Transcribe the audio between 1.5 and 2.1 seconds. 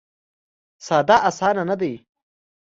نه دی.